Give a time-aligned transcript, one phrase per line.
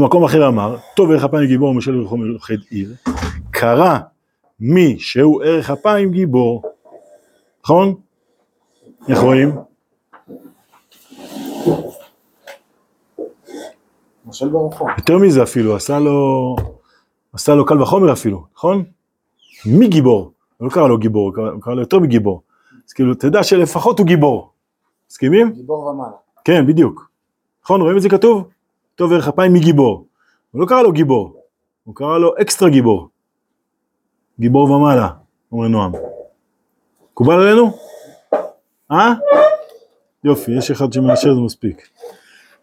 [0.00, 2.94] במקום אחר אמר, טוב ערך אפיים גיבור משל ורחו מלוכד עיר,
[3.50, 3.98] קרא
[4.60, 6.62] מי שהוא ערך אפיים גיבור,
[7.64, 7.94] נכון?
[9.08, 9.56] איך רואים?
[14.98, 16.56] יותר מזה אפילו, עשה לו,
[17.32, 18.84] עשה לו קל וחומר אפילו, נכון?
[19.66, 20.32] מי גיבור?
[20.56, 22.42] הוא לא קרא לו גיבור, הוא קרא לו יותר מגיבור.
[22.88, 24.50] אז כאילו, תדע שלפחות הוא גיבור.
[25.10, 25.52] מסכימים?
[25.52, 26.10] גיבור ומעלה.
[26.44, 27.10] כן, בדיוק.
[27.64, 28.48] נכון, רואים את זה כתוב?
[28.94, 30.06] טוב ערך אפיים מגיבור.
[30.50, 31.42] הוא לא קרא לו גיבור,
[31.84, 33.08] הוא קרא לו אקסטרה גיבור.
[34.40, 35.08] גיבור ומעלה,
[35.52, 35.92] אומר נועם.
[37.12, 37.70] מקובל עלינו?
[38.92, 39.14] אה?
[40.24, 41.88] יופי, יש אחד שמאשר זה מספיק.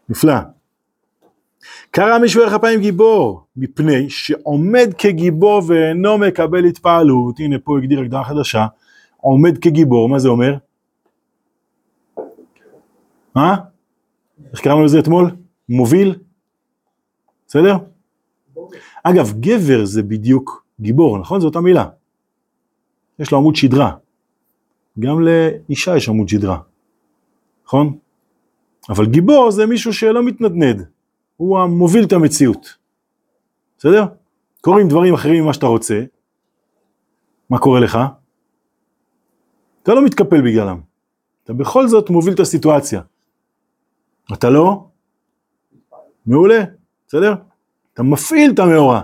[0.09, 0.33] נפלא.
[1.91, 8.23] קרא מישהו ערך אפיים גיבור, מפני שעומד כגיבור ואינו מקבל התפעלות, הנה פה הגדיר הגדרה
[8.23, 8.65] חדשה,
[9.17, 10.55] עומד כגיבור, מה זה אומר?
[13.35, 13.55] מה?
[14.51, 15.31] איך קראנו לזה אתמול?
[15.69, 16.15] מוביל?
[17.47, 17.77] בסדר?
[19.03, 21.41] אגב, גבר זה בדיוק גיבור, נכון?
[21.41, 21.89] זו אותה מילה.
[23.19, 23.95] יש לו עמוד שדרה.
[24.99, 26.59] גם לאישה יש עמוד שדרה,
[27.65, 27.97] נכון?
[28.89, 30.89] אבל גיבור זה מישהו שלא מתנדנד,
[31.37, 32.77] הוא המוביל את המציאות.
[33.77, 34.05] בסדר?
[34.61, 36.03] קורים דברים אחרים ממה שאתה רוצה,
[37.49, 37.97] מה קורה לך?
[39.83, 40.79] אתה לא מתקפל בגללם.
[41.43, 43.01] אתה בכל זאת מוביל את הסיטואציה.
[44.33, 44.87] אתה לא?
[46.25, 46.63] מעולה,
[47.07, 47.33] בסדר?
[47.93, 49.01] אתה מפעיל את המאורע.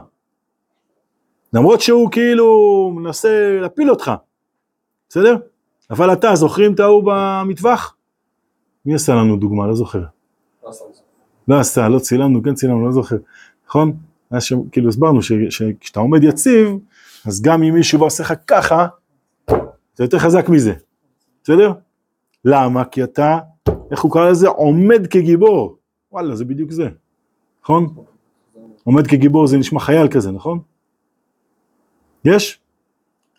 [1.54, 4.12] למרות שהוא כאילו מנסה להפיל אותך,
[5.10, 5.36] בסדר?
[5.90, 7.96] אבל אתה, זוכרים את ההוא במטווח?
[8.86, 9.68] מי עשה לנו דוגמה?
[9.68, 10.02] לא זוכר.
[11.48, 11.82] לא עשה.
[11.88, 13.16] לא לא צילמנו, כן צילמנו, לא זוכר,
[13.68, 13.94] נכון?
[14.32, 16.70] היה שם, כאילו הסברנו ש- שכשאתה עומד יציב,
[17.28, 18.88] אז גם אם מישהו בא עושה לך ככה,
[19.96, 20.74] זה יותר חזק מזה,
[21.44, 21.74] בסדר?
[22.46, 22.86] למה?
[22.86, 23.38] כי אתה,
[23.92, 24.48] איך הוא קרא לזה?
[24.48, 25.78] עומד כגיבור.
[26.12, 26.90] וואלה, זה בדיוק זה,
[27.64, 27.94] נכון?
[28.84, 30.60] עומד כגיבור זה נשמע חייל כזה, נכון?
[32.26, 32.60] יש?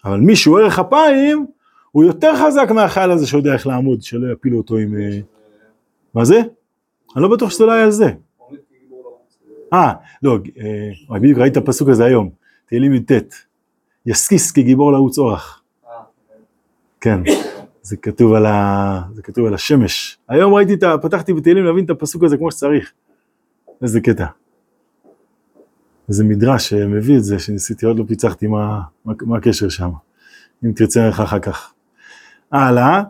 [0.05, 1.47] אבל מי שהוא ערך אפיים,
[1.91, 4.95] הוא יותר חזק מהחייל הזה שיודע איך לעמוד, שלא יפילו אותו עם...
[4.97, 5.19] אה,
[6.15, 6.41] מה זה?
[7.17, 8.13] אני לא בטוח שזה לא היה על זה.
[9.73, 9.93] אה,
[10.23, 10.39] לא,
[11.11, 12.31] אה, בדיוק ראית את הפסוק הזה היום,
[12.67, 13.13] תהילים י"ט,
[14.07, 15.63] יסקיס כגיבור לעוץ אורח,
[17.01, 17.21] כן.
[17.83, 20.19] זה כתוב על השמש.
[20.29, 20.99] היום ראיתי את ה...
[21.03, 22.93] פתחתי בתהילים להבין את הפסוק הזה כמו שצריך.
[23.85, 24.27] איזה קטע.
[26.09, 29.91] איזה מדרש שמביא את זה, שניסיתי, עוד לא פיצחתי מה, מה, מה הקשר שם.
[30.65, 31.73] אם תרצה נלך אחר כך.
[32.53, 33.03] הלאה.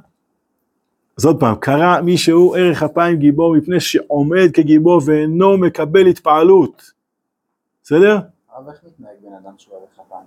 [1.18, 6.90] אז עוד פעם, קרא מישהו ערך אפיים גיבור מפני שעומד כגיבור ואינו מקבל התפעלות.
[7.82, 8.18] בסדר?
[8.56, 10.26] אבל איך מתנהג בן אדם שהוא ערך אפיים?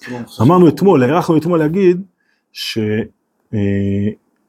[0.00, 2.02] כאילו, אמרנו אתמול, הארכנו אתמול להגיד
[2.52, 2.78] שהוא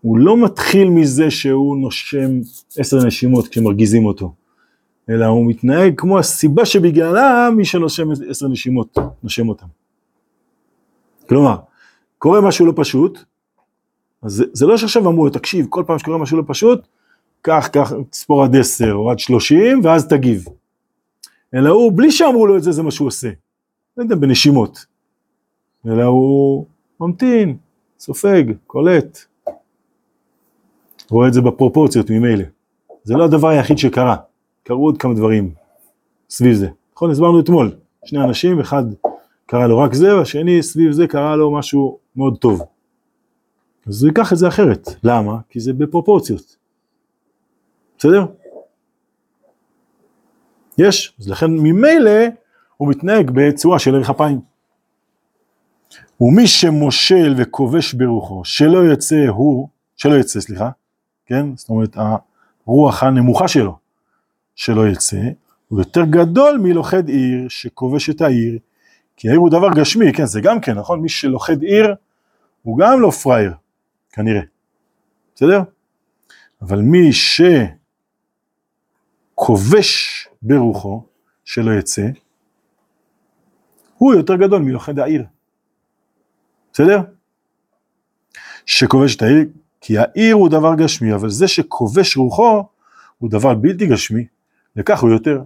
[0.04, 2.40] לא מתחיל מזה שהוא נושם
[2.78, 4.34] עשר נשימות כשמרגיזים אותו,
[5.10, 9.68] אלא הוא מתנהג כמו הסיבה שבגללה מי שנושם עשר נשימות, נושם אותם.
[11.30, 11.58] כלומר,
[12.18, 13.20] קורה משהו לא פשוט,
[14.22, 16.88] אז זה, זה לא שעכשיו אמרו לו, תקשיב, כל פעם שקורה משהו לא פשוט,
[17.42, 20.46] קח, קח, תספור עד עשר או עד שלושים, ואז תגיב.
[21.54, 23.30] אלא הוא, בלי שאמרו לו את זה, זה מה שהוא עושה.
[23.98, 24.86] לא יודע, בנשימות.
[25.88, 26.66] אלא הוא
[27.00, 27.58] ממתין,
[28.00, 29.18] סופג, קולט.
[31.10, 32.44] רואה את זה בפרופורציות ממילא.
[33.04, 34.16] זה לא הדבר היחיד שקרה,
[34.68, 35.54] קרו עוד כמה דברים
[36.30, 36.70] סביב זה.
[36.94, 38.84] נכון, הסברנו אתמול, שני אנשים, אחד
[39.46, 42.62] קרה לו רק זה, והשני סביב זה קרה לו משהו מאוד טוב.
[43.88, 44.88] אז הוא ייקח את זה אחרת.
[45.04, 45.38] למה?
[45.50, 46.58] כי זה בפרופורציות.
[47.98, 48.26] בסדר?
[50.78, 52.22] יש, אז לכן ממילא
[52.78, 54.40] הוא מתנהג בצורה של ערך אפיים.
[56.22, 60.70] ומי שמושל וכובש ברוחו, שלא יצא הוא, שלא יצא, סליחה,
[61.26, 61.56] כן?
[61.56, 61.98] זאת אומרת,
[62.66, 63.87] הרוח הנמוכה שלו,
[64.58, 65.22] שלא יצא,
[65.68, 68.60] הוא יותר גדול מלוכד עיר שכובש את העיר,
[69.18, 71.02] כי העיר הוא דבר גשמי, כן, זה גם כן, נכון?
[71.02, 71.96] מי שלוכד עיר,
[72.64, 73.54] הוא גם לא פראייר,
[74.12, 74.42] כנראה,
[75.36, 75.62] בסדר?
[76.62, 77.10] אבל מי
[79.34, 81.04] שכובש ברוחו,
[81.46, 82.08] שלא יצא,
[83.98, 85.26] הוא יותר גדול מלוכד העיר.
[86.74, 87.02] בסדר?
[88.66, 89.46] שכובש את העיר,
[89.82, 92.64] כי העיר הוא דבר גשמי, אבל זה שכובש רוחו
[93.18, 94.26] הוא דבר בלתי גשמי,
[94.78, 95.42] וכך הוא יותר.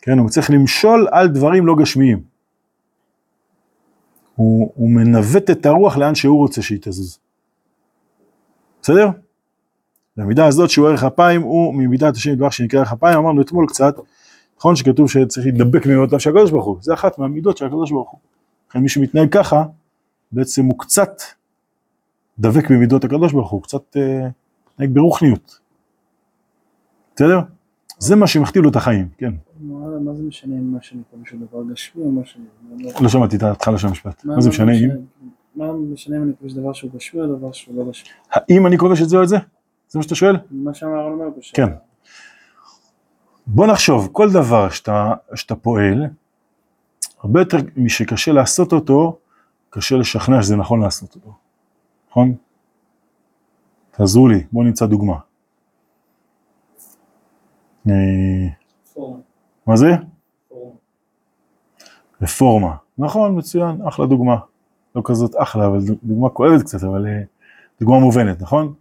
[0.00, 2.22] כן, הוא צריך למשול על דברים לא גשמיים.
[4.34, 7.18] הוא, הוא מנווט את הרוח לאן שהוא רוצה שהיא תזוז.
[8.82, 9.08] בסדר?
[10.16, 13.94] במידה הזאת שהוא ערך אפיים הוא ממידת השם יתברך שנקרא ערך אפיים, אמרנו אתמול קצת,
[14.58, 18.10] נכון שכתוב שצריך להידבק ממידותיו של הקדוש ברוך הוא, זה אחת מהמידות של הקדוש ברוך
[18.10, 18.20] הוא.
[18.70, 19.64] לכן מי שמתנהג ככה,
[20.32, 21.22] בעצם הוא קצת
[22.38, 24.28] דבק במידות הקדוש ברוך הוא, קצת אה,
[24.72, 25.60] מתנהג ברוחניות.
[27.16, 27.40] בסדר?
[27.98, 29.32] זה מה שמכתיב לו את החיים, כן.
[29.60, 32.44] מה זה משנה אם מה שאני פה משהו דבר גשמי או מה שאני...
[33.00, 34.24] לא שמעתי את ההתחלה של המשפט.
[34.24, 34.88] מה זה משנה אם?
[35.56, 38.08] מה משנה אם אני פוגש דבר שהוא גשמי או דבר שהוא לא גשמי?
[38.30, 39.36] האם אני כובש את זה או את זה?
[39.88, 40.36] זה מה שאתה שואל?
[40.50, 41.42] מה שאמרנו אומר פה.
[41.42, 41.68] ש- כן.
[43.46, 46.04] בוא נחשוב, כל דבר שאתה, שאתה פועל,
[47.22, 49.18] הרבה יותר משקשה לעשות אותו,
[49.70, 51.32] קשה לשכנע שזה נכון לעשות אותו,
[52.10, 52.34] נכון?
[53.90, 55.14] תעזרו לי, בואו נמצא דוגמה.
[57.88, 58.48] אה,
[58.94, 59.20] פורום,
[59.66, 59.86] מה זה?
[60.48, 60.76] פורום.
[62.22, 62.74] רפורמה.
[62.98, 64.36] נכון, מצוין, אחלה דוגמה.
[64.96, 67.22] לא כזאת אחלה, אבל דוגמה כואבת קצת, אבל אה,
[67.80, 68.74] דוגמה מובנת, נכון?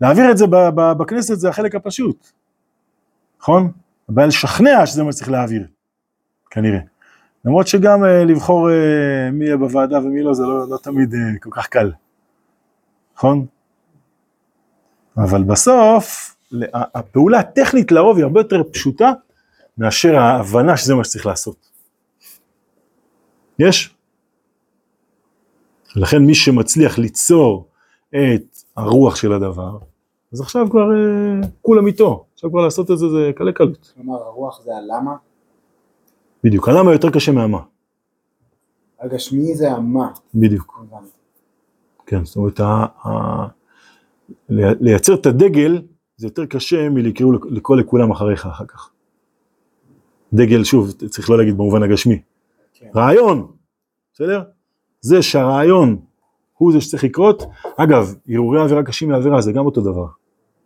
[0.00, 0.44] להעביר את זה
[0.98, 2.32] בכנסת זה החלק הפשוט,
[3.40, 3.72] נכון?
[4.08, 5.66] הבעיה לשכנע שזה מה שצריך להעביר,
[6.50, 6.78] כנראה.
[7.44, 11.38] למרות שגם אה, לבחור אה, מי יהיה בוועדה ומי לא, זה לא, לא תמיד אה,
[11.40, 11.92] כל כך קל,
[13.16, 13.46] נכון?
[15.16, 16.36] אבל בסוף,
[16.72, 19.12] הפעולה הטכנית לרוב היא הרבה יותר פשוטה
[19.78, 21.68] מאשר ההבנה שזה מה שצריך לעשות.
[23.58, 23.94] יש?
[25.96, 27.68] לכן מי שמצליח ליצור
[28.08, 28.42] את
[28.76, 29.78] הרוח של הדבר,
[30.32, 33.92] אז עכשיו כבר אה, כולם איתו, עכשיו כבר לעשות את זה זה קלה קלות.
[33.96, 35.16] כלומר, הרוח זה הלמה,
[36.44, 37.60] בדיוק, הלמה יותר קשה מהמה,
[39.00, 40.80] הגשמי זה המה, בדיוק.
[42.06, 43.46] כן, זאת אומרת, ה- ה-
[44.48, 45.82] לי- לייצר את הדגל
[46.18, 48.90] זה יותר קשה מלקראו לקרוא לכולם אחריך אחר כך.
[50.32, 52.20] דגל, שוב, צריך לא להגיד במובן הגשמי,
[52.74, 52.86] כן.
[52.96, 53.46] רעיון,
[54.12, 54.42] בסדר?
[55.00, 55.96] זה שהרעיון
[56.54, 57.42] הוא זה שצריך לקרות,
[57.76, 60.06] אגב, הרהורי עבירה קשים מעבירה זה גם אותו דבר,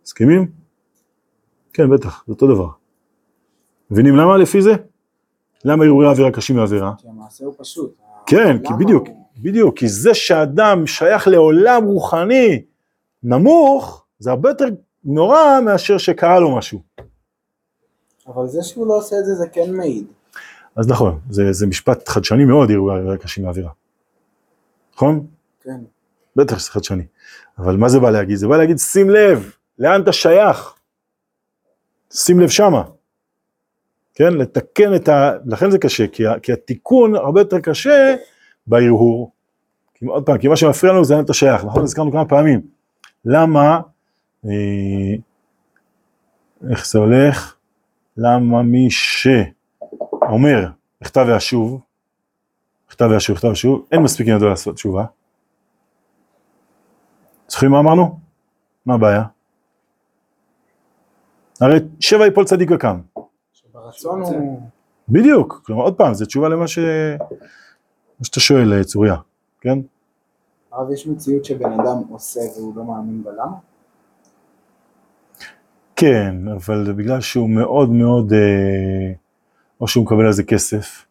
[0.05, 0.51] מסכימים?
[1.73, 2.67] כן, בטח, זה אותו דבר.
[3.91, 4.73] מבינים למה לפי זה?
[5.65, 6.93] למה הרהורי עבירה קשים מעבירה?
[6.97, 7.95] כי המעשה הוא פשוט.
[8.25, 12.61] כן, כי בדיוק, הוא- בדיוק, כי זה שאדם שייך לעולם רוחני
[13.23, 14.65] נמוך, זה הרבה יותר
[15.05, 16.81] נורא מאשר שקרה לו משהו.
[18.27, 20.05] אבל זה שהוא לא עושה את זה, זה כן מעיד.
[20.75, 23.71] אז נכון, זה, זה משפט חדשני מאוד, עבירה קשים מעבירה.
[24.95, 25.27] נכון?
[25.63, 25.79] כן.
[26.35, 27.03] בטח שזה חדשני.
[27.57, 28.35] אבל מה זה בא להגיד?
[28.35, 30.73] זה בא להגיד, שים לב, לאן אתה שייך?
[32.13, 32.83] שים לב שמה.
[34.15, 35.31] כן, לתקן את ה...
[35.45, 36.39] לכן זה קשה, כי, ה...
[36.39, 38.15] כי התיקון הרבה יותר קשה
[38.67, 39.31] בהרהור.
[40.07, 41.83] עוד פעם, כי מה שמפריע לנו זה לאן אתה שייך, נכון?
[41.83, 42.61] הזכרנו כמה פעמים.
[43.25, 43.81] למה,
[46.69, 47.55] איך זה הולך?
[48.17, 50.67] למה מי שאומר,
[51.01, 51.81] בכתב ואשוב,
[52.87, 55.05] בכתב ואשוב, בכתב ואשוב, אין מספיק ידו לעשות תשובה.
[57.47, 58.19] זוכרים מה אמרנו?
[58.85, 59.23] מה הבעיה?
[61.61, 62.99] הרי שבע יפול צדיק וקם.
[63.53, 64.61] שברצון הוא...
[65.09, 66.79] בדיוק, כלומר עוד פעם, זו תשובה למה ש...
[68.19, 69.15] מה שאתה שואל, אה, צוריה,
[69.61, 69.79] כן?
[70.71, 73.72] הרב, יש מציאות שבן אדם עושה והוא לא מאמין בלמה?
[76.03, 79.13] כן, אבל זה בגלל שהוא מאוד מאוד, אה,
[79.81, 81.05] או שהוא מקבל על זה כסף,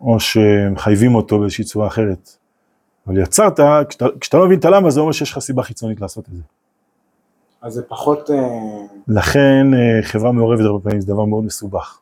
[0.00, 2.30] או שמחייבים אותו באיזושהי צורה אחרת.
[3.06, 6.28] אבל יצרת, כשאתה, כשאתה לא מבין את הלמה, זה אומר שיש לך סיבה חיצונית לעשות
[6.28, 6.42] את זה.
[7.62, 8.30] אז זה פחות...
[8.30, 8.36] אה,
[9.08, 11.98] לכן אה, חברה מעורבת הרבה פעמים זה דבר מאוד מסובך.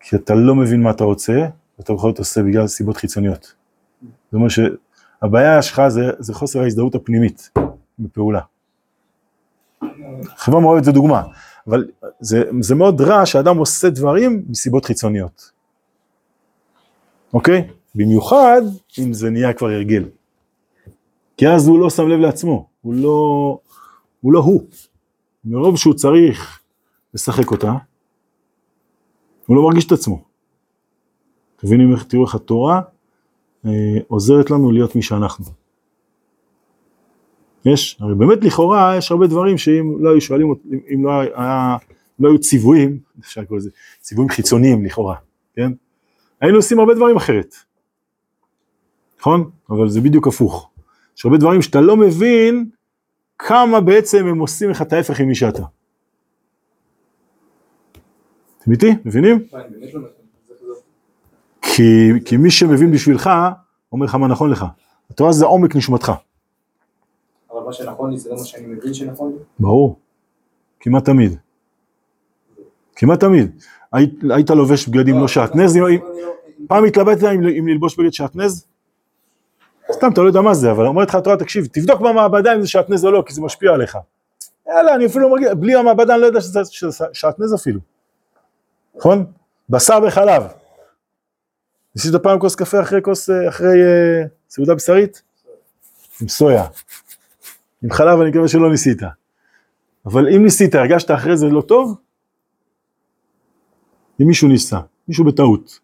[0.00, 1.46] כי אתה לא מבין מה אתה רוצה,
[1.78, 3.54] ואתה בכל זאת עושה בגלל סיבות חיצוניות.
[4.02, 7.50] זאת אומרת שהבעיה שלך זה, זה חוסר ההזדהות הפנימית
[7.98, 8.40] בפעולה.
[10.36, 11.22] חברה מעורבת זה דוגמה,
[11.66, 11.86] אבל
[12.20, 15.50] זה, זה מאוד רע שאדם עושה דברים מסיבות חיצוניות.
[17.34, 17.68] אוקיי?
[17.94, 18.62] במיוחד
[18.98, 20.04] אם זה נהיה כבר הרגל.
[21.36, 23.58] כי אז הוא לא שם לב לעצמו, הוא לא
[24.20, 24.32] הוא.
[24.32, 24.62] לא הוא.
[25.44, 26.60] מרוב שהוא צריך
[27.14, 27.72] לשחק אותה,
[29.46, 30.24] הוא לא מרגיש את עצמו.
[31.64, 32.80] מבינים איך, תראו איך התורה
[33.66, 33.70] אה,
[34.08, 35.61] עוזרת לנו להיות מי שאנחנו.
[37.64, 40.54] יש, הרי באמת לכאורה יש הרבה דברים שאם לא היו שואלים,
[40.94, 41.76] אם, לא, היה,
[42.18, 45.16] לא היו ציוויים, אפשר לקרוא לזה, ציוויים חיצוניים לכאורה,
[45.54, 45.72] כן?
[46.40, 47.54] היינו עושים הרבה דברים אחרת.
[49.20, 49.50] נכון?
[49.70, 50.70] אבל זה בדיוק הפוך.
[51.16, 52.70] יש הרבה דברים שאתה לא מבין
[53.38, 55.62] כמה בעצם הם עושים לך את ההפך ממי שאתה.
[58.58, 58.90] אתם איתי?
[59.04, 59.38] מבינים?
[61.62, 63.30] כי, כי מי שמבין בשבילך,
[63.92, 64.64] אומר לך מה נכון לך.
[65.10, 66.12] התורה זה עומק נשמתך.
[67.72, 69.38] מה שנכון לי זה לא מה שאני מבין שנכון לי.
[69.58, 69.98] ברור.
[70.80, 71.38] כמעט תמיד.
[72.96, 73.62] כמעט תמיד.
[73.92, 76.00] היית, היית לובש בגדים לא שעטנז, אם-
[76.68, 78.66] פעם התלבטת אם, ללבוש בגד שעטנז?
[79.92, 82.68] סתם, אתה לא יודע מה זה, אבל אומרת לך התורה, תקשיב, תבדוק במעבדה אם זה
[82.68, 83.98] שעטנז או לא, כי זה משפיע עליך.
[84.68, 86.60] יאללה, אני אפילו לא מרגיש, בלי המעבדה אני לא יודע שזה
[87.12, 87.80] שעטנז אפילו.
[88.96, 89.24] נכון?
[89.68, 90.42] בשר בחלב.
[91.96, 95.22] ניסית פעם כוס קפה אחרי כוס, אה, אחרי אה, סעודה בשרית?
[96.22, 96.64] עם סויה.
[97.84, 99.02] עם חלב אני מקווה שלא ניסית.
[100.06, 101.96] אבל אם ניסית, הרגשת אחרי זה לא טוב?
[104.22, 105.80] אם מישהו ניסה, מישהו בטעות,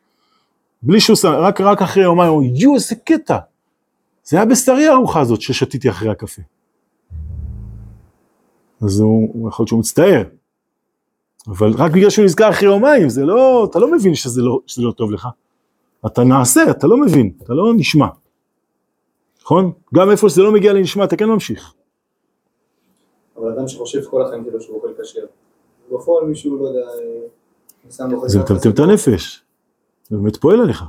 [0.83, 3.39] בלי שהוא שם, רק, רק אחרי יומיים, הוא יואו איזה קטע,
[4.25, 6.43] זה היה בשרי הארוחה הזאת ששתיתי אחרי הקפה.
[8.83, 10.23] אז הוא, יכול להיות שהוא מצטער,
[11.47, 14.83] אבל רק בגלל שהוא נזכר אחרי יומיים, זה לא, אתה לא מבין שזה לא, שזה
[14.83, 15.29] לא טוב לך.
[16.07, 18.07] אתה נעשה, אתה לא מבין, אתה לא נשמע.
[19.43, 19.73] נכון?
[19.95, 21.75] גם איפה שזה לא מגיע לנשמע, אתה כן ממשיך.
[23.39, 25.21] אבל אדם שחושב כל החיים שלו שהוא אוכל כשר,
[25.93, 27.29] בפועל מישהו, לא יודע, אה,
[28.27, 29.43] זה מטמטם את הנפש.
[30.11, 30.85] זה באמת פועל עליך,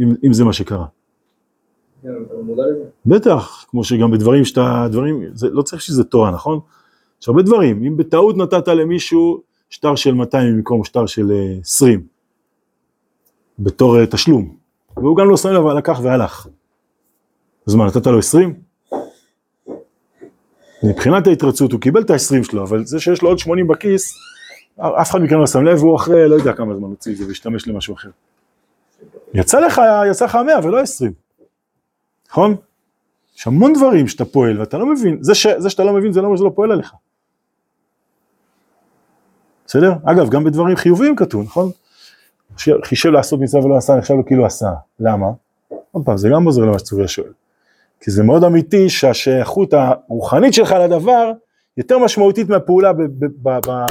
[0.00, 0.86] אם, אם זה מה שקרה.
[2.02, 2.08] כן,
[2.56, 2.84] לזה?
[3.06, 6.60] בטח, כמו שגם בדברים שאתה, דברים, זה, לא צריך שזה תורה, נכון?
[7.22, 12.06] יש הרבה דברים, אם בטעות נתת למישהו שטר של 200 במקום שטר של אה, 20,
[13.58, 14.56] בתור אה, תשלום,
[14.96, 16.46] והוא גם לא שם לב, לקח והלך.
[17.66, 18.69] אז מה, נתת לו 20?
[20.82, 24.14] מבחינת ההתרצות הוא קיבל את ה-20 שלו, אבל זה שיש לו עוד 80 בכיס,
[24.80, 27.26] אף אחד מכם לא שם לב, והוא אחרי לא יודע כמה זמן הוציא את זה
[27.26, 28.10] והשתמש למשהו אחר.
[29.34, 31.12] יצא לך, יצא לך 100 ולא 20,
[32.30, 32.56] נכון?
[33.36, 36.20] יש המון דברים שאתה פועל ואתה לא מבין, זה, ש, זה שאתה לא מבין זה
[36.20, 36.92] לא אומר שזה לא פועל עליך.
[39.66, 39.92] בסדר?
[40.04, 41.70] אגב, גם בדברים חיוביים כתוב, נכון?
[42.84, 44.70] חישב לעשות מצווה ולא עשה, נחשב לו כאילו עשה.
[45.00, 45.26] למה?
[45.92, 47.32] עוד פעם, זה גם עוזר למה שצוריה שואל.
[48.00, 51.32] כי זה מאוד אמיתי שהשייכות הרוחנית שלך לדבר
[51.76, 53.86] יותר משמעותית מהפעולה ב- ב- ב- ב-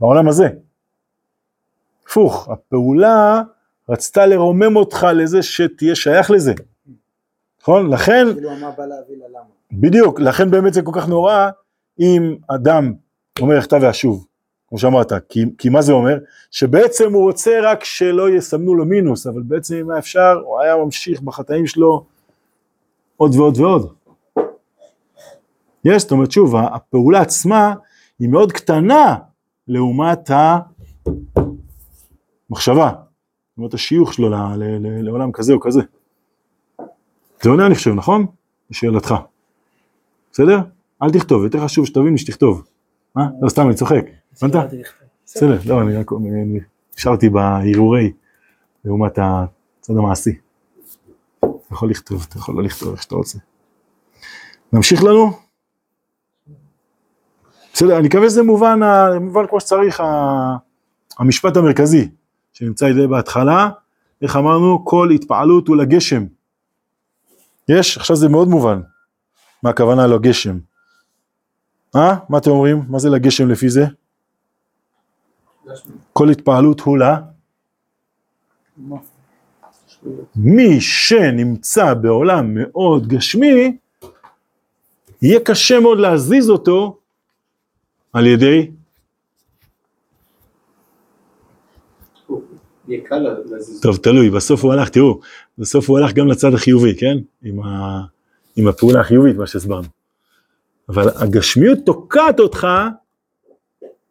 [0.00, 0.48] בעולם הזה.
[2.06, 3.42] הפוך, הפעולה
[3.88, 6.52] רצתה לרומם אותך לזה שתהיה שייך לזה.
[7.62, 7.90] נכון?
[7.90, 9.48] לכן, כאילו מה בא להביא לה למה.
[9.72, 11.50] בדיוק, לכן באמת זה כל כך נורא
[12.00, 12.92] אם אדם
[13.40, 14.26] אומר יחטא ואשוב,
[14.68, 16.18] כמו שאמרת, כי, כי מה זה אומר?
[16.50, 20.76] שבעצם הוא רוצה רק שלא יסמנו לו מינוס, אבל בעצם אם היה אפשר, הוא היה
[20.76, 22.06] ממשיך בחטאים שלו
[23.18, 23.94] עוד ועוד ועוד.
[25.84, 27.74] יש, זאת אומרת שוב, הפעולה עצמה
[28.18, 29.16] היא מאוד קטנה
[29.68, 30.30] לעומת
[32.50, 32.92] המחשבה,
[33.58, 34.28] לעומת השיוך שלו
[35.02, 35.80] לעולם כזה או כזה.
[37.42, 38.26] זה עונה אני חושב, נכון?
[38.70, 39.14] לשאלתך.
[40.32, 40.58] בסדר?
[41.02, 42.62] אל תכתוב, יותר חשוב שתבין משתכתוב.
[43.14, 43.28] מה?
[43.40, 44.04] לא סתם, אני צוחק.
[44.42, 44.54] הבנת?
[45.26, 46.10] בסדר, לא, אני רק
[46.96, 48.12] נשארתי בהרהורי
[48.84, 50.47] לעומת הצד המעשי.
[51.68, 53.38] אתה יכול לכתוב, אתה יכול לא לכתוב איך שאתה רוצה.
[54.72, 55.32] נמשיך לנו?
[57.72, 58.80] בסדר, אני מקווה שזה מובן,
[59.20, 60.02] מובן כמו שצריך
[61.18, 62.10] המשפט המרכזי
[62.52, 63.68] שנמצא לידי בהתחלה,
[64.22, 64.84] איך אמרנו?
[64.84, 66.24] כל התפעלות הוא לגשם.
[67.68, 67.98] יש?
[67.98, 68.80] עכשיו זה מאוד מובן.
[69.62, 70.58] מה הכוונה לגשם?
[71.96, 72.16] אה?
[72.28, 72.82] מה אתם אומרים?
[72.88, 73.86] מה זה לגשם לפי זה?
[76.12, 77.02] כל התפעלות הוא ל...
[80.36, 83.76] מי שנמצא בעולם מאוד גשמי,
[85.22, 86.98] יהיה קשה מאוד להזיז אותו
[88.12, 88.70] על ידי.
[93.82, 95.20] טוב תלוי, בסוף הוא הלך, תראו,
[95.58, 97.16] בסוף הוא הלך גם לצד החיובי, כן?
[97.42, 98.00] עם, ה,
[98.56, 99.88] עם הפעולה החיובית, מה שהסברנו.
[100.88, 102.66] אבל הגשמיות תוקעת אותך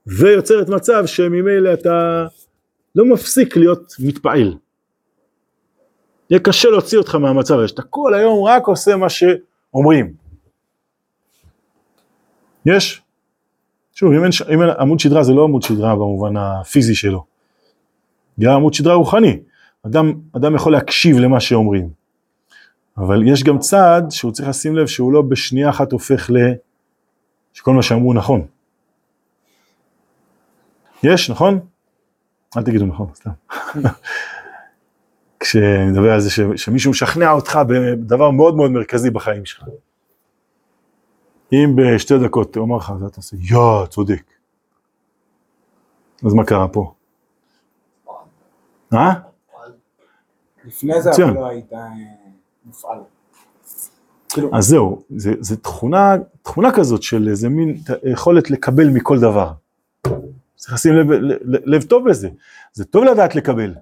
[0.08, 2.28] ויוצרת מצב שממילא אתה
[2.96, 4.54] לא מפסיק להיות מתפעל.
[6.30, 10.14] יהיה קשה להוציא אותך מהמצב הזה, שאתה כל היום רק עושה מה שאומרים.
[12.66, 13.02] יש?
[13.94, 17.26] שוב, אם אין, אם אין עמוד שדרה זה לא עמוד שדרה במובן הפיזי שלו.
[18.40, 19.40] גם עמוד שדרה רוחני.
[19.86, 21.90] אדם, אדם יכול להקשיב למה שאומרים.
[22.98, 26.38] אבל יש גם צד שהוא צריך לשים לב שהוא לא בשנייה אחת הופך ל...
[27.54, 28.46] שכל מה שאמרו נכון.
[31.04, 31.60] יש, נכון?
[32.58, 33.30] אל תגידו נכון, סתם.
[35.40, 39.64] כשאני מדבר על זה ש, שמישהו משכנע אותך בדבר מאוד מאוד מרכזי בחיים שלך.
[41.54, 44.24] אם בשתי דקות הוא אמר לך, אז אתה עושה, יא, צודק.
[46.26, 46.94] אז מה קרה פה?
[48.94, 49.14] אה?
[50.66, 51.12] לפני זה.
[51.12, 51.80] אבל לא היית אה,
[52.66, 53.00] מופעל.
[54.30, 59.52] כאילו, אז זהו, זה, זה תכונה, תכונה כזאת של איזה מין יכולת לקבל מכל דבר.
[60.56, 62.30] צריך לשים לב, לב, לב טוב בזה,
[62.74, 63.76] זה טוב לדעת לקבל,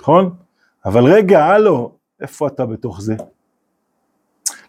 [0.00, 0.36] נכון?
[0.84, 3.14] אבל רגע, הלו, איפה אתה בתוך זה?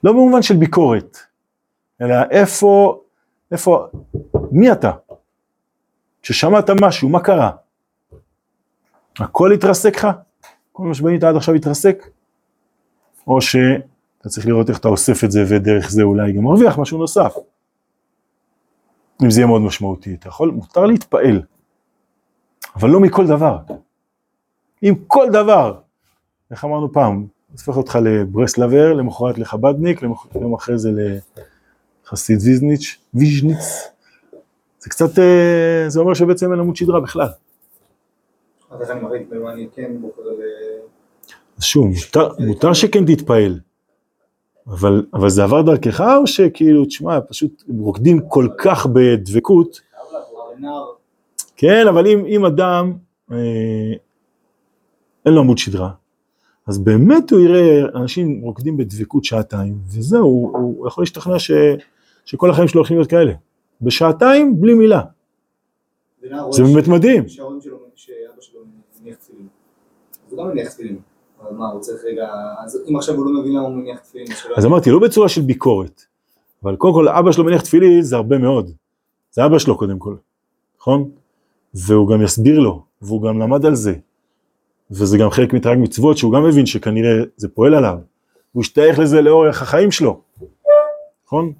[0.03, 1.17] לא במובן של ביקורת,
[2.01, 3.01] אלא איפה,
[3.51, 3.87] איפה,
[4.51, 4.91] מי אתה?
[6.21, 7.51] כששמעת משהו, מה קרה?
[9.19, 10.07] הכל התרסק לך?
[10.71, 12.07] כל מה שבנית עד עכשיו התרסק?
[13.27, 16.97] או שאתה צריך לראות איך אתה אוסף את זה ודרך זה אולי גם מרוויח משהו
[16.97, 17.35] נוסף.
[19.23, 21.41] אם זה יהיה מאוד משמעותי, אתה יכול, מותר להתפעל,
[22.75, 23.57] אבל לא מכל דבר.
[24.83, 25.73] אם כל דבר,
[26.51, 30.01] איך אמרנו פעם, הופך אותך לברסלבר, למחרת לחבדניק,
[30.41, 30.91] יום אחרי זה
[32.05, 33.89] לחסיד ויזניץ', ויז'ניץ,
[34.79, 37.27] זה קצת, אה, זה אומר שבעצם אין עמוד שדרה בכלל.
[38.71, 40.41] אז איך אני מחליט במה אני כן בוחר ל...
[41.57, 43.59] אז שוב, מותר, מותר שכן תתפעל,
[44.67, 49.81] אבל, אבל זה עבר דרכך או שכאילו, תשמע, פשוט רוקדים כל כך בדבקות,
[51.55, 52.93] כן, אבל אם, אם אדם
[53.31, 53.37] אה,
[55.27, 55.89] אין לו עמוד שדרה,
[56.67, 61.51] אז באמת הוא יראה אנשים רוקדים בדבקות שעתיים, וזהו, הוא, הוא יכול להשתכנע ש,
[62.25, 63.33] שכל החיים שלו הולכים להיות כאלה.
[63.81, 65.01] בשעתיים, בלי מילה.
[66.51, 67.23] זה באמת ש- מדהים.
[67.23, 67.29] אז
[74.49, 74.55] לא.
[74.57, 76.01] אז אמרתי, לא בצורה של ביקורת,
[76.63, 78.71] אבל קודם כל אבא שלו מניח תפילין זה הרבה מאוד.
[79.31, 80.15] זה אבא שלו קודם כל,
[80.79, 81.09] נכון?
[81.73, 83.93] והוא גם יסביר לו, והוא גם למד על זה.
[84.91, 87.97] וזה גם חלק מתרי"ג מצוות שהוא גם מבין שכנראה זה פועל עליו.
[88.51, 90.21] הוא השתייך לזה לאורך החיים שלו,
[91.25, 91.53] נכון?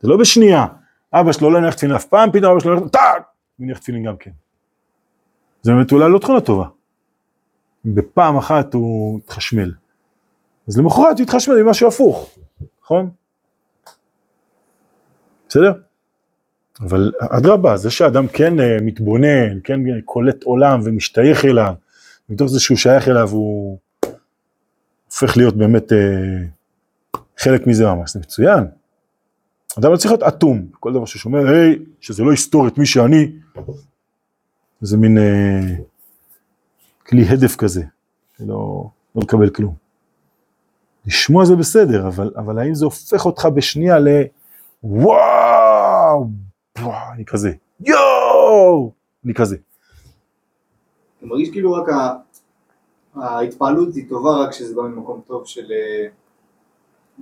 [0.00, 0.66] זה לא בשנייה.
[1.12, 3.22] אבא שלו לא הניח תפילין אף פעם, פתאום אבא שלו הולך, טאק!
[3.56, 4.30] הוא הניח תפילין גם כן.
[5.62, 6.66] זה באמת אולי לא תכונה טובה.
[7.84, 9.72] בפעם אחת הוא התחשמל.
[10.68, 12.38] אז למחרת הוא יתחשמל ממשהו הפוך,
[12.82, 13.10] נכון?
[15.48, 15.72] בסדר?
[16.80, 21.74] אבל אדרבה, זה שאדם כן אה, מתבונן, כן קולט עולם ומשתייך אליו,
[22.28, 23.78] מתוך זה שהוא שייך אליו הוא
[25.06, 25.98] הופך להיות באמת אה,
[27.38, 28.64] חלק מזה ממש, זה מצוין.
[29.78, 33.32] אדם צריך להיות אטום, כל דבר שהוא שומע, היי, שזה לא יסתור את מי שאני,
[34.80, 35.76] זה מין אה,
[37.06, 37.82] כלי הדף כזה,
[38.40, 39.74] לא, לא לקבל כלום.
[41.06, 44.08] לשמוע זה בסדר, אבל, אבל האם זה הופך אותך בשנייה ל...
[44.82, 46.28] וואו,
[46.78, 48.92] וואו, אני כזה, יואו,
[49.24, 49.56] אני כזה.
[51.22, 52.16] אני מרגיש כאילו רק ה-
[53.16, 56.06] ההתפעלות היא טובה רק כשזה בא ממקום טוב של, אה,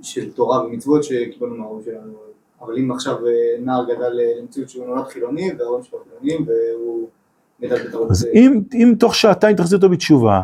[0.01, 2.13] של תורה ומצוות שקיבלנו מההורים שלנו.
[2.61, 7.09] אבל אם עכשיו אה, נער גדל אה, למציאות שהוא נולד חילוני וההורים שלו חילונים והוא
[7.61, 8.11] גדל בתרבות...
[8.11, 10.41] אז אם, אם תוך שעתיים תחזיר אותו בתשובה,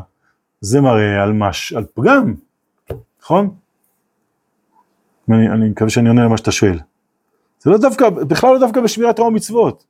[0.62, 2.34] זה מראה על מש, על פגם,
[3.22, 3.50] נכון?
[5.30, 6.80] אני, אני מקווה שאני עונה למה שאתה שואל.
[7.60, 9.84] זה לא דווקא, בכלל לא דווקא בשמירת תורה ומצוות.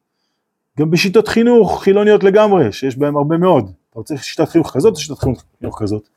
[0.79, 3.71] גם בשיטות חינוך חילוניות לגמרי, שיש בהן הרבה מאוד.
[3.89, 6.09] אתה רוצה שיטת חינוך כזאת או שיטת חינוך, כזאת?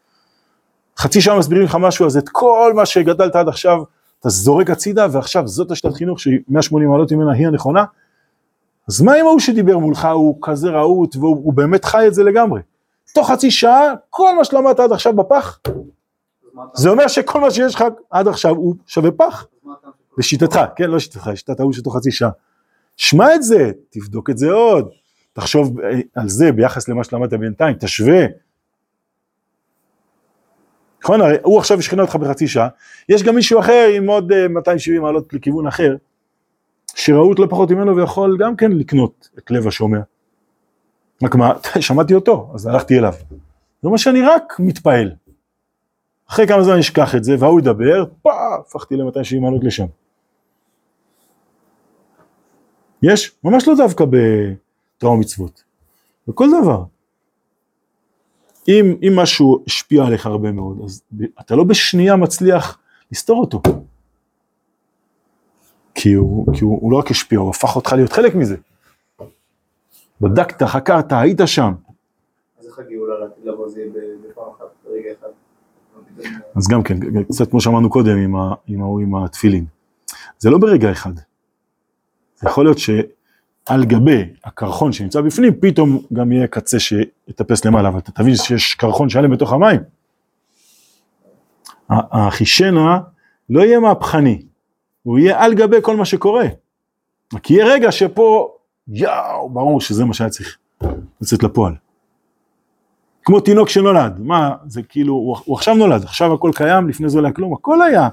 [0.98, 3.82] חצי שעה מסבירים לך משהו, אז את כל מה שגדלת עד עכשיו,
[4.20, 7.84] אתה זורק הצידה, ועכשיו זאת השיטת חינוך שהיא 180 מעלות ממנה היא הנכונה.
[8.88, 12.22] אז מה עם ההוא שדיבר מולך, הוא כזה רהוט, והוא הוא באמת חי את זה
[12.22, 12.60] לגמרי.
[13.14, 15.60] תוך חצי שעה, כל מה שלמדת עד עכשיו בפח,
[16.74, 19.46] זה אומר שכל מה שיש לך עד עכשיו הוא שווה פח.
[20.18, 22.30] לשיטתך, כן, לא לשיטתך, לשיטת ההוא שתוך חצי שעה.
[22.96, 24.88] שמע את זה, תבדוק את זה עוד,
[25.32, 28.26] תחשוב אה, על זה ביחס למה שלמדת בינתיים, תשווה.
[31.02, 32.68] נכון, הרי הוא עכשיו ישכנע אותך בחצי שעה,
[33.08, 35.96] יש גם מישהו אחר עם עוד אה, 270 מעלות לכיוון אחר,
[36.94, 40.00] שראות לא פחות ממנו ויכול גם כן לקנות את לב השומע.
[41.22, 43.12] רק מה, שמעתי אותו, אז הלכתי אליו.
[43.82, 45.12] זה אומר שאני רק מתפעל.
[46.30, 48.34] אחרי כמה זמן אשכח את זה, וההוא ידבר, פאף,
[48.66, 49.86] הפכתי ל-270 מעלות לשם.
[53.02, 55.64] יש, ממש לא דווקא בתורה ומצוות,
[56.28, 56.84] בכל דבר.
[58.68, 61.02] אם, אם משהו השפיע עליך הרבה מאוד, אז
[61.40, 62.78] אתה לא בשנייה מצליח
[63.12, 63.62] לסתור אותו.
[65.94, 68.56] כי הוא, כי הוא, הוא לא רק השפיע, הוא הפך אותך להיות חלק מזה.
[70.20, 71.72] בדקת, חקרת, היית שם.
[72.58, 73.84] אז איך הגאולה לבוא זה
[74.28, 75.28] בפעם אחת, ברגע אחד.
[76.56, 78.16] אז גם כן, קצת כמו שאמרנו קודם
[78.66, 79.64] עם ההוא עם התפילין.
[80.38, 81.12] זה לא ברגע אחד.
[82.36, 87.98] זה יכול להיות שעל גבי הקרחון שנמצא בפנים, פתאום גם יהיה קצה שיטפס למעלה, אבל
[87.98, 89.80] אתה תבין שיש קרחון שלם בתוך המים.
[91.90, 92.98] החישנה
[93.50, 94.42] לא יהיה מהפכני,
[95.02, 96.46] הוא יהיה על גבי כל מה שקורה.
[97.42, 98.56] כי יהיה רגע שפה,
[98.88, 100.58] יאו, ברור שזה מה שהיה צריך
[101.20, 101.74] לצאת לפועל.
[103.24, 107.20] כמו תינוק שנולד, מה, זה כאילו, הוא, הוא עכשיו נולד, עכשיו הכל קיים, לפני זה
[107.20, 108.08] לא היה כלום, הכל היה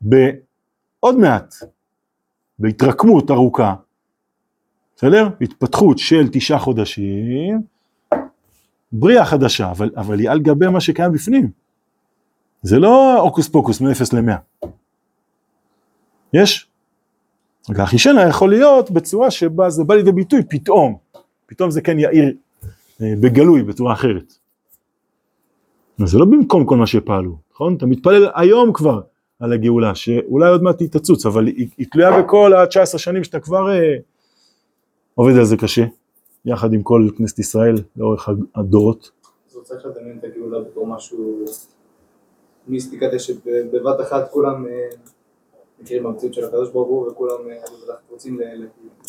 [0.00, 1.54] בעוד מעט,
[2.58, 3.74] בהתרקמות ארוכה,
[4.96, 5.28] בסדר?
[5.40, 7.62] התפתחות של תשעה חודשים,
[8.92, 11.50] בריאה חדשה, אבל, אבל היא על גבי מה שקיים בפנים.
[12.62, 14.66] זה לא הוקוס פוקוס מ-0 ל-100.
[16.32, 16.68] יש?
[17.70, 20.96] רק החישנה יכול להיות בצורה שבה זה בא לידי ביטוי פתאום,
[21.46, 22.34] פתאום זה כן יאיר
[23.02, 24.34] אה, בגלוי בצורה אחרת.
[26.04, 27.74] זה לא במקום כל מה שפעלו, נכון?
[27.74, 29.00] אתה מתפלל היום כבר
[29.40, 33.40] על הגאולה, שאולי עוד מעט היא תצוץ, אבל היא, היא תלויה בכל ה-19 שנים שאתה
[33.40, 33.96] כבר אה,
[35.14, 35.84] עובד על זה קשה,
[36.44, 39.10] יחד עם כל כנסת ישראל לאורך הדורות.
[39.48, 41.44] אז צריך לדמיין את הגאולה בתור משהו
[42.68, 44.88] מיסטי כזה שבבת אחת כולם אה,
[45.80, 48.66] מכירים במציאות של הקדוש ברוך הוא וכולם אה, רוצים ל...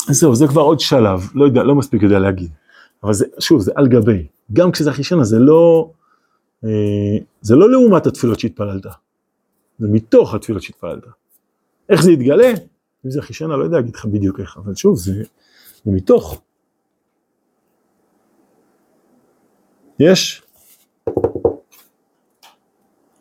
[0.10, 2.52] זהו, זה כבר עוד שלב, לא יודע, לא מספיק יודע להגיד.
[3.04, 4.28] אבל זה, שוב, זה על גבי.
[4.54, 5.90] גם כשזה אחישנה זה לא,
[6.64, 6.70] אה,
[7.42, 8.86] זה לא לעומת התפילות שהתפללת.
[9.80, 11.04] זה מתוך התפילות שהתפללת.
[11.90, 12.50] איך זה יתגלה?
[13.06, 15.24] אם זה אחישנה, לא יודע להגיד לך בדיוק איך, אבל שוב, זה,
[15.86, 16.42] זה מתוך.
[20.00, 20.44] יש?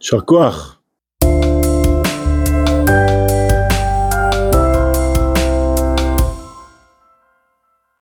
[0.00, 0.80] יישר כוח.